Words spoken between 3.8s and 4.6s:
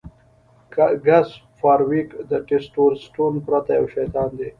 شیطان دی